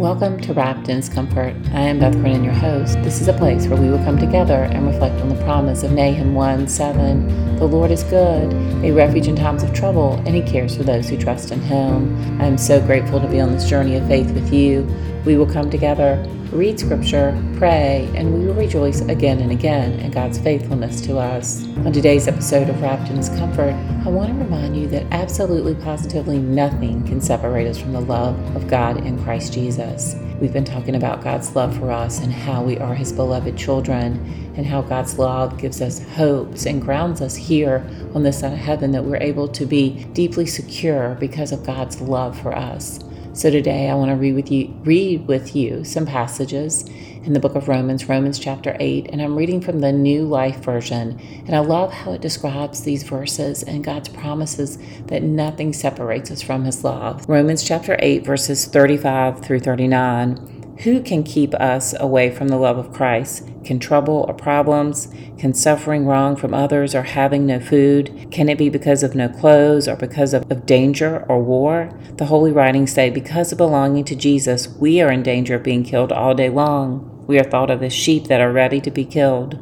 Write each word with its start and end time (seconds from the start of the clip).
Welcome 0.00 0.40
to 0.40 0.54
Wrapped 0.54 0.88
in 0.88 0.96
His 0.96 1.10
Comfort. 1.10 1.54
I 1.74 1.80
am 1.82 1.98
Beth 1.98 2.14
Brennan, 2.14 2.42
your 2.42 2.54
host. 2.54 2.94
This 3.02 3.20
is 3.20 3.28
a 3.28 3.34
place 3.34 3.66
where 3.66 3.78
we 3.78 3.90
will 3.90 4.02
come 4.02 4.16
together 4.16 4.62
and 4.62 4.86
reflect 4.86 5.20
on 5.20 5.28
the 5.28 5.44
promise 5.44 5.82
of 5.82 5.92
Nahum 5.92 6.32
1 6.32 6.68
7. 6.68 7.56
The 7.56 7.66
Lord 7.66 7.90
is 7.90 8.02
good, 8.04 8.50
a 8.82 8.92
refuge 8.92 9.28
in 9.28 9.36
times 9.36 9.62
of 9.62 9.74
trouble, 9.74 10.14
and 10.24 10.28
He 10.28 10.40
cares 10.40 10.74
for 10.74 10.84
those 10.84 11.10
who 11.10 11.18
trust 11.18 11.50
in 11.50 11.60
Him. 11.60 12.16
I 12.40 12.46
am 12.46 12.56
so 12.56 12.80
grateful 12.80 13.20
to 13.20 13.28
be 13.28 13.42
on 13.42 13.52
this 13.52 13.68
journey 13.68 13.94
of 13.96 14.06
faith 14.08 14.30
with 14.30 14.50
you. 14.54 14.88
We 15.26 15.36
will 15.36 15.46
come 15.46 15.68
together, 15.68 16.26
read 16.50 16.80
Scripture, 16.80 17.38
pray, 17.58 18.10
and 18.14 18.32
we 18.32 18.46
will 18.46 18.54
rejoice 18.54 19.02
again 19.02 19.40
and 19.40 19.52
again 19.52 20.00
in 20.00 20.10
God's 20.10 20.38
faithfulness 20.38 21.02
to 21.02 21.18
us. 21.18 21.62
On 21.84 21.92
today's 21.92 22.26
episode 22.26 22.70
of 22.70 22.80
Wrapped 22.80 23.10
in 23.10 23.16
His 23.16 23.28
Comfort, 23.28 23.74
I 24.06 24.08
want 24.08 24.30
to 24.30 24.34
remind 24.42 24.78
you 24.78 24.86
that 24.88 25.04
absolutely 25.10 25.74
positively 25.74 26.38
nothing 26.38 27.06
can 27.06 27.20
separate 27.20 27.66
us 27.66 27.76
from 27.76 27.92
the 27.92 28.00
love 28.00 28.34
of 28.56 28.66
God 28.66 29.04
in 29.04 29.22
Christ 29.22 29.52
Jesus. 29.52 30.16
We've 30.40 30.54
been 30.54 30.64
talking 30.64 30.94
about 30.94 31.22
God's 31.22 31.54
love 31.54 31.76
for 31.76 31.90
us 31.90 32.20
and 32.20 32.32
how 32.32 32.62
we 32.62 32.78
are 32.78 32.94
His 32.94 33.12
beloved 33.12 33.58
children, 33.58 34.52
and 34.56 34.64
how 34.64 34.80
God's 34.80 35.18
love 35.18 35.58
gives 35.58 35.82
us 35.82 36.02
hopes 36.14 36.64
and 36.64 36.80
grounds 36.80 37.20
us 37.20 37.36
here 37.36 37.86
on 38.14 38.22
this 38.22 38.40
side 38.40 38.54
of 38.54 38.58
heaven 38.58 38.90
that 38.92 39.04
we're 39.04 39.16
able 39.18 39.48
to 39.48 39.66
be 39.66 40.04
deeply 40.14 40.46
secure 40.46 41.14
because 41.20 41.52
of 41.52 41.66
God's 41.66 42.00
love 42.00 42.40
for 42.40 42.56
us. 42.56 43.00
So 43.32 43.48
today 43.48 43.88
I 43.88 43.94
want 43.94 44.10
to 44.10 44.16
read 44.16 44.34
with 44.34 44.50
you 44.50 44.74
read 44.82 45.28
with 45.28 45.54
you 45.54 45.84
some 45.84 46.04
passages 46.04 46.84
in 47.22 47.32
the 47.32 47.38
book 47.38 47.54
of 47.54 47.68
Romans, 47.68 48.08
Romans 48.08 48.40
chapter 48.40 48.76
8, 48.80 49.10
and 49.12 49.22
I'm 49.22 49.36
reading 49.36 49.60
from 49.60 49.78
the 49.78 49.92
New 49.92 50.24
Life 50.24 50.56
version. 50.64 51.20
And 51.46 51.54
I 51.54 51.60
love 51.60 51.92
how 51.92 52.12
it 52.12 52.22
describes 52.22 52.82
these 52.82 53.04
verses 53.04 53.62
and 53.62 53.84
God's 53.84 54.08
promises 54.08 54.78
that 55.06 55.22
nothing 55.22 55.72
separates 55.72 56.32
us 56.32 56.42
from 56.42 56.64
his 56.64 56.82
love. 56.82 57.28
Romans 57.28 57.62
chapter 57.62 57.96
8 58.00 58.26
verses 58.26 58.66
35 58.66 59.44
through 59.44 59.60
39. 59.60 60.59
Who 60.84 61.02
can 61.02 61.24
keep 61.24 61.52
us 61.56 61.94
away 62.00 62.30
from 62.30 62.48
the 62.48 62.56
love 62.56 62.78
of 62.78 62.90
Christ? 62.90 63.46
Can 63.64 63.78
trouble 63.78 64.24
or 64.26 64.32
problems? 64.32 65.08
Can 65.36 65.52
suffering 65.52 66.06
wrong 66.06 66.36
from 66.36 66.54
others 66.54 66.94
or 66.94 67.02
having 67.02 67.44
no 67.44 67.60
food? 67.60 68.28
Can 68.30 68.48
it 68.48 68.56
be 68.56 68.70
because 68.70 69.02
of 69.02 69.14
no 69.14 69.28
clothes 69.28 69.86
or 69.86 69.96
because 69.96 70.32
of, 70.32 70.50
of 70.50 70.64
danger 70.64 71.26
or 71.28 71.42
war? 71.42 71.90
The 72.16 72.24
Holy 72.24 72.50
Writings 72.50 72.94
say, 72.94 73.10
because 73.10 73.52
of 73.52 73.58
belonging 73.58 74.04
to 74.04 74.16
Jesus, 74.16 74.68
we 74.68 75.02
are 75.02 75.12
in 75.12 75.22
danger 75.22 75.56
of 75.56 75.62
being 75.62 75.84
killed 75.84 76.12
all 76.12 76.34
day 76.34 76.48
long. 76.48 77.26
We 77.26 77.38
are 77.38 77.44
thought 77.44 77.70
of 77.70 77.82
as 77.82 77.92
sheep 77.92 78.28
that 78.28 78.40
are 78.40 78.50
ready 78.50 78.80
to 78.80 78.90
be 78.90 79.04
killed. 79.04 79.58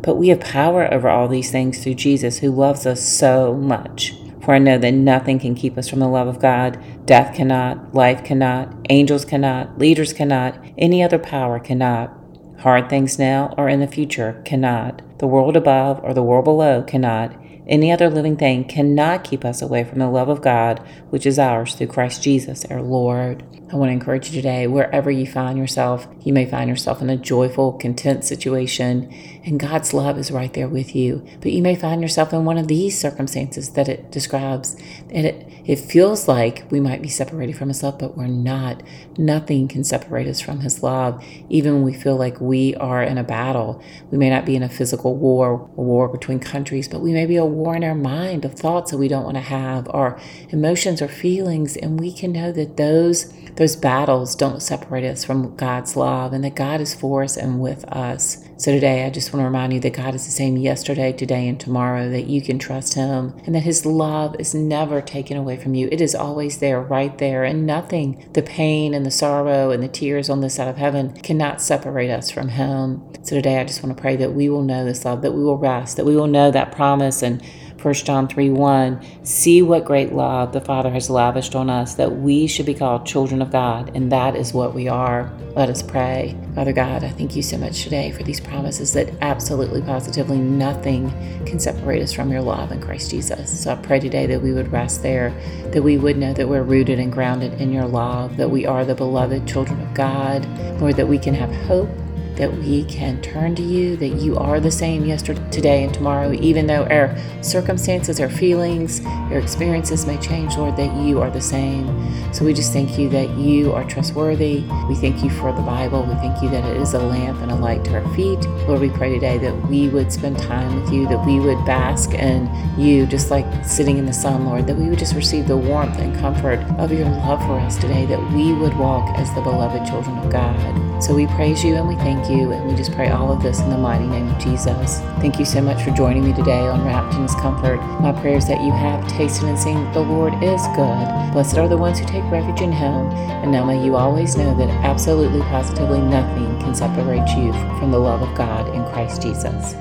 But 0.00 0.14
we 0.14 0.28
have 0.28 0.38
power 0.38 0.92
over 0.94 1.08
all 1.08 1.26
these 1.26 1.50
things 1.50 1.82
through 1.82 1.94
Jesus 1.94 2.38
who 2.38 2.52
loves 2.52 2.86
us 2.86 3.02
so 3.02 3.54
much. 3.54 4.14
For 4.44 4.54
I 4.54 4.58
know 4.58 4.76
that 4.78 4.92
nothing 4.92 5.38
can 5.38 5.54
keep 5.54 5.78
us 5.78 5.88
from 5.88 6.00
the 6.00 6.08
love 6.08 6.26
of 6.26 6.40
God. 6.40 6.82
Death 7.06 7.34
cannot, 7.34 7.94
life 7.94 8.24
cannot, 8.24 8.74
angels 8.90 9.24
cannot, 9.24 9.78
leaders 9.78 10.12
cannot, 10.12 10.62
any 10.76 11.02
other 11.02 11.18
power 11.18 11.60
cannot. 11.60 12.12
Hard 12.58 12.88
things 12.90 13.18
now 13.18 13.54
or 13.56 13.68
in 13.68 13.80
the 13.80 13.86
future 13.86 14.42
cannot. 14.44 15.02
The 15.22 15.28
world 15.28 15.56
above 15.56 16.00
or 16.02 16.14
the 16.14 16.22
world 16.24 16.46
below 16.46 16.82
cannot. 16.82 17.32
Any 17.68 17.92
other 17.92 18.10
living 18.10 18.36
thing 18.36 18.64
cannot 18.64 19.22
keep 19.22 19.44
us 19.44 19.62
away 19.62 19.84
from 19.84 20.00
the 20.00 20.10
love 20.10 20.28
of 20.28 20.42
God, 20.42 20.80
which 21.10 21.26
is 21.26 21.38
ours 21.38 21.76
through 21.76 21.86
Christ 21.86 22.24
Jesus 22.24 22.64
our 22.64 22.82
Lord. 22.82 23.44
I 23.72 23.76
want 23.76 23.88
to 23.88 23.94
encourage 23.94 24.28
you 24.28 24.34
today, 24.34 24.66
wherever 24.66 25.10
you 25.10 25.26
find 25.26 25.56
yourself, 25.56 26.06
you 26.22 26.32
may 26.34 26.44
find 26.44 26.68
yourself 26.68 27.00
in 27.00 27.08
a 27.08 27.16
joyful, 27.16 27.72
content 27.72 28.22
situation, 28.22 29.10
and 29.46 29.58
God's 29.58 29.94
love 29.94 30.18
is 30.18 30.30
right 30.30 30.52
there 30.52 30.68
with 30.68 30.94
you. 30.94 31.26
But 31.40 31.52
you 31.52 31.62
may 31.62 31.74
find 31.74 32.02
yourself 32.02 32.34
in 32.34 32.44
one 32.44 32.58
of 32.58 32.68
these 32.68 33.00
circumstances 33.00 33.70
that 33.70 33.88
it 33.88 34.10
describes. 34.10 34.76
And 35.08 35.26
it, 35.26 35.48
it 35.64 35.76
feels 35.76 36.28
like 36.28 36.64
we 36.70 36.80
might 36.80 37.00
be 37.00 37.08
separated 37.08 37.56
from 37.56 37.68
His 37.68 37.82
love, 37.82 37.98
but 37.98 38.14
we're 38.14 38.26
not. 38.26 38.82
Nothing 39.16 39.68
can 39.68 39.84
separate 39.84 40.26
us 40.26 40.40
from 40.40 40.60
His 40.60 40.82
love, 40.82 41.24
even 41.48 41.72
when 41.72 41.82
we 41.82 41.94
feel 41.94 42.16
like 42.16 42.42
we 42.42 42.74
are 42.74 43.02
in 43.02 43.16
a 43.16 43.24
battle. 43.24 43.82
We 44.10 44.18
may 44.18 44.28
not 44.28 44.44
be 44.44 44.54
in 44.54 44.62
a 44.62 44.68
physical 44.68 45.11
war, 45.12 45.70
a 45.76 45.80
war 45.80 46.08
between 46.08 46.38
countries, 46.38 46.88
but 46.88 47.00
we 47.00 47.12
may 47.12 47.26
be 47.26 47.36
a 47.36 47.44
war 47.44 47.74
in 47.76 47.84
our 47.84 47.94
mind 47.94 48.44
of 48.44 48.54
thoughts 48.54 48.90
that 48.90 48.98
we 48.98 49.08
don't 49.08 49.24
want 49.24 49.36
to 49.36 49.42
have, 49.42 49.88
or 49.90 50.18
emotions 50.50 51.00
or 51.00 51.08
feelings, 51.08 51.76
and 51.76 52.00
we 52.00 52.12
can 52.12 52.32
know 52.32 52.52
that 52.52 52.76
those 52.76 53.32
those 53.56 53.76
battles 53.76 54.34
don't 54.34 54.62
separate 54.62 55.04
us 55.04 55.24
from 55.24 55.54
God's 55.56 55.94
love 55.94 56.32
and 56.32 56.42
that 56.42 56.54
God 56.54 56.80
is 56.80 56.94
for 56.94 57.22
us 57.22 57.36
and 57.36 57.60
with 57.60 57.84
us. 57.84 58.48
So 58.56 58.70
today, 58.70 59.04
I 59.04 59.10
just 59.10 59.32
want 59.32 59.40
to 59.40 59.44
remind 59.44 59.72
you 59.72 59.80
that 59.80 59.94
God 59.94 60.14
is 60.14 60.24
the 60.24 60.30
same 60.30 60.56
yesterday, 60.56 61.12
today, 61.12 61.48
and 61.48 61.58
tomorrow, 61.58 62.08
that 62.10 62.28
you 62.28 62.40
can 62.40 62.60
trust 62.60 62.94
Him 62.94 63.34
and 63.44 63.54
that 63.56 63.64
His 63.64 63.84
love 63.84 64.36
is 64.38 64.54
never 64.54 65.02
taken 65.02 65.36
away 65.36 65.56
from 65.56 65.74
you. 65.74 65.88
It 65.90 66.00
is 66.00 66.14
always 66.14 66.58
there, 66.58 66.80
right 66.80 67.16
there, 67.18 67.42
and 67.42 67.66
nothing, 67.66 68.30
the 68.34 68.42
pain 68.42 68.94
and 68.94 69.04
the 69.04 69.10
sorrow 69.10 69.72
and 69.72 69.82
the 69.82 69.88
tears 69.88 70.30
on 70.30 70.42
this 70.42 70.54
side 70.54 70.68
of 70.68 70.76
heaven, 70.76 71.12
cannot 71.22 71.60
separate 71.60 72.10
us 72.10 72.30
from 72.30 72.50
Him. 72.50 73.02
So 73.24 73.34
today, 73.34 73.58
I 73.58 73.64
just 73.64 73.82
want 73.82 73.96
to 73.96 74.00
pray 74.00 74.14
that 74.16 74.32
we 74.32 74.48
will 74.48 74.62
know 74.62 74.84
love, 75.04 75.22
that 75.22 75.32
we 75.32 75.42
will 75.42 75.58
rest, 75.58 75.96
that 75.96 76.06
we 76.06 76.16
will 76.16 76.26
know 76.26 76.50
that 76.50 76.72
promise 76.72 77.22
and 77.22 77.42
1 77.82 77.94
John 77.94 78.28
3 78.28 78.50
1, 78.50 79.24
see 79.24 79.60
what 79.60 79.84
great 79.84 80.12
love 80.12 80.52
the 80.52 80.60
Father 80.60 80.90
has 80.90 81.10
lavished 81.10 81.56
on 81.56 81.68
us 81.68 81.94
that 81.94 82.18
we 82.18 82.46
should 82.46 82.66
be 82.66 82.74
called 82.74 83.04
children 83.04 83.42
of 83.42 83.50
God, 83.50 83.90
and 83.96 84.12
that 84.12 84.36
is 84.36 84.54
what 84.54 84.72
we 84.72 84.86
are. 84.86 85.32
Let 85.56 85.68
us 85.68 85.82
pray. 85.82 86.36
Father 86.54 86.72
God, 86.72 87.02
I 87.02 87.10
thank 87.10 87.34
you 87.34 87.42
so 87.42 87.58
much 87.58 87.82
today 87.82 88.12
for 88.12 88.22
these 88.22 88.40
promises 88.40 88.92
that 88.92 89.12
absolutely, 89.20 89.82
positively 89.82 90.38
nothing 90.38 91.10
can 91.44 91.58
separate 91.58 92.02
us 92.02 92.12
from 92.12 92.30
your 92.30 92.40
love 92.40 92.70
in 92.70 92.80
Christ 92.80 93.10
Jesus. 93.10 93.62
So 93.64 93.72
I 93.72 93.74
pray 93.74 93.98
today 93.98 94.26
that 94.26 94.40
we 94.40 94.52
would 94.52 94.70
rest 94.70 95.02
there, 95.02 95.30
that 95.72 95.82
we 95.82 95.98
would 95.98 96.16
know 96.16 96.32
that 96.34 96.48
we're 96.48 96.62
rooted 96.62 97.00
and 97.00 97.12
grounded 97.12 97.60
in 97.60 97.72
your 97.72 97.86
love, 97.86 98.36
that 98.36 98.50
we 98.50 98.64
are 98.64 98.84
the 98.84 98.94
beloved 98.94 99.48
children 99.48 99.80
of 99.80 99.92
God, 99.92 100.46
Lord, 100.80 100.96
that 100.96 101.08
we 101.08 101.18
can 101.18 101.34
have 101.34 101.52
hope 101.66 101.90
that 102.36 102.52
we 102.58 102.84
can 102.84 103.20
turn 103.20 103.54
to 103.56 103.62
you, 103.62 103.96
that 103.96 104.20
you 104.20 104.38
are 104.38 104.60
the 104.60 104.70
same 104.70 105.04
yesterday, 105.04 105.42
today, 105.50 105.84
and 105.84 105.92
tomorrow, 105.92 106.32
even 106.32 106.66
though 106.66 106.84
our 106.84 107.16
circumstances, 107.42 108.20
our 108.20 108.30
feelings, 108.30 109.04
our 109.04 109.38
experiences 109.38 110.06
may 110.06 110.16
change, 110.18 110.56
Lord, 110.56 110.76
that 110.76 110.94
you 111.02 111.20
are 111.20 111.30
the 111.30 111.40
same. 111.40 111.86
So 112.32 112.44
we 112.44 112.54
just 112.54 112.72
thank 112.72 112.98
you 112.98 113.08
that 113.10 113.28
you 113.36 113.72
are 113.72 113.84
trustworthy. 113.84 114.64
We 114.88 114.94
thank 114.94 115.22
you 115.22 115.30
for 115.30 115.52
the 115.52 115.62
Bible. 115.62 116.04
We 116.04 116.14
thank 116.14 116.42
you 116.42 116.48
that 116.50 116.64
it 116.64 116.76
is 116.76 116.94
a 116.94 116.98
lamp 116.98 117.40
and 117.40 117.50
a 117.50 117.56
light 117.56 117.84
to 117.86 118.00
our 118.00 118.14
feet. 118.14 118.40
Lord, 118.66 118.80
we 118.80 118.90
pray 118.90 119.12
today 119.12 119.38
that 119.38 119.68
we 119.68 119.88
would 119.88 120.12
spend 120.12 120.38
time 120.38 120.80
with 120.80 120.92
you, 120.92 121.06
that 121.08 121.26
we 121.26 121.38
would 121.40 121.62
bask 121.66 122.14
in 122.14 122.48
you, 122.78 123.06
just 123.06 123.30
like 123.30 123.46
sitting 123.64 123.98
in 123.98 124.06
the 124.06 124.12
sun, 124.12 124.46
Lord, 124.46 124.66
that 124.68 124.76
we 124.76 124.88
would 124.88 124.98
just 124.98 125.14
receive 125.14 125.48
the 125.48 125.56
warmth 125.56 125.98
and 125.98 126.16
comfort 126.20 126.60
of 126.78 126.92
your 126.92 127.08
love 127.08 127.40
for 127.42 127.58
us 127.58 127.76
today, 127.76 128.06
that 128.06 128.32
we 128.32 128.52
would 128.52 128.76
walk 128.78 129.18
as 129.18 129.32
the 129.34 129.42
beloved 129.42 129.86
children 129.86 130.16
of 130.18 130.30
God. 130.30 131.02
So 131.02 131.14
we 131.14 131.26
praise 131.26 131.64
you 131.64 131.74
and 131.74 131.88
we 131.88 131.96
thank 131.96 132.22
thank 132.22 132.31
you. 132.32 132.52
And 132.52 132.66
we 132.68 132.74
just 132.74 132.92
pray 132.92 133.10
all 133.10 133.32
of 133.32 133.42
this 133.42 133.60
in 133.60 133.70
the 133.70 133.78
mighty 133.78 134.06
name 134.06 134.28
of 134.28 134.38
Jesus. 134.38 135.00
Thank 135.20 135.38
you 135.38 135.44
so 135.44 135.60
much 135.60 135.82
for 135.82 135.90
joining 135.90 136.24
me 136.24 136.32
today 136.32 136.66
on 136.66 136.84
Wrapped 136.84 137.14
in 137.14 137.22
His 137.22 137.34
Comfort. 137.36 137.76
My 138.00 138.12
prayer 138.12 138.36
is 138.36 138.48
that 138.48 138.62
you 138.62 138.72
have 138.72 139.06
tasted 139.08 139.48
and 139.48 139.58
seen 139.58 139.76
that 139.76 139.94
the 139.94 140.00
Lord 140.00 140.34
is 140.42 140.62
good. 140.74 141.32
Blessed 141.32 141.58
are 141.58 141.68
the 141.68 141.76
ones 141.76 141.98
who 141.98 142.06
take 142.06 142.24
refuge 142.30 142.60
in 142.60 142.72
Him. 142.72 143.06
And 143.42 143.52
now 143.52 143.64
may 143.64 143.84
you 143.84 143.96
always 143.96 144.36
know 144.36 144.56
that 144.56 144.70
absolutely, 144.84 145.40
positively 145.42 146.00
nothing 146.00 146.58
can 146.60 146.74
separate 146.74 147.28
you 147.36 147.52
from 147.78 147.90
the 147.90 147.98
love 147.98 148.22
of 148.22 148.34
God 148.36 148.74
in 148.74 148.84
Christ 148.92 149.22
Jesus. 149.22 149.74